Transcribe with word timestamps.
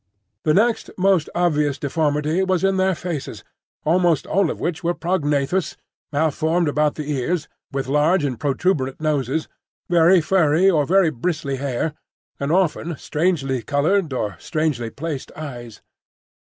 The 0.45 0.55
next 0.55 0.89
most 0.97 1.29
obvious 1.35 1.77
deformity 1.77 2.41
was 2.41 2.63
in 2.63 2.77
their 2.77 2.95
faces, 2.95 3.43
almost 3.85 4.25
all 4.25 4.49
of 4.49 4.59
which 4.59 4.83
were 4.83 4.95
prognathous, 4.95 5.77
malformed 6.11 6.67
about 6.67 6.95
the 6.95 7.05
ears, 7.13 7.47
with 7.71 7.85
large 7.87 8.23
and 8.23 8.39
protuberant 8.39 8.99
noses, 8.99 9.47
very 9.89 10.19
furry 10.19 10.67
or 10.67 10.87
very 10.87 11.11
bristly 11.11 11.57
hair, 11.57 11.93
and 12.39 12.51
often 12.51 12.97
strangely 12.97 13.61
coloured 13.61 14.11
or 14.11 14.37
strangely 14.39 14.89
placed 14.89 15.31
eyes. 15.35 15.83